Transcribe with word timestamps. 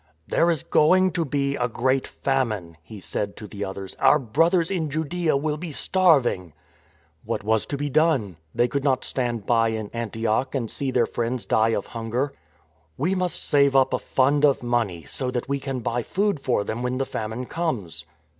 "There 0.35 0.49
is 0.49 0.63
going 0.63 1.11
to 1.11 1.23
be 1.23 1.55
a 1.55 1.67
great 1.67 2.07
famine," 2.07 2.75
he 2.81 2.99
said 2.99 3.37
to 3.37 3.45
the 3.45 3.63
others." 3.63 3.95
Our 3.99 4.17
brothers 4.17 4.71
in 4.71 4.89
Judaea 4.89 5.37
will 5.37 5.57
be 5.57 5.71
starving." 5.71 6.53
What 7.23 7.43
was 7.43 7.67
to 7.67 7.77
be 7.77 7.87
done? 7.87 8.37
They 8.55 8.67
could 8.67 8.83
not 8.83 9.03
stand 9.05 9.45
by 9.45 9.67
in 9.67 9.91
Antioch 9.93 10.55
and 10.55 10.71
see 10.71 10.89
their 10.89 11.05
friends 11.05 11.45
die 11.45 11.75
of 11.75 11.85
hunger." 11.85 12.33
We 12.97 13.13
must 13.13 13.45
save 13.47 13.75
up 13.75 13.93
a 13.93 13.99
fund 13.99 14.43
of 14.43 14.63
money, 14.63 15.03
so 15.05 15.29
that 15.29 15.47
we 15.47 15.59
can 15.59 15.81
buy 15.81 16.01
food 16.01 16.39
for 16.39 16.63
them 16.63 16.81
when 16.81 16.97
the 16.97 17.05
famine 17.05 17.45
comes." 17.45 18.03